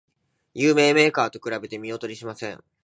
[0.55, 2.63] 有名メーカーと比べて見劣りしません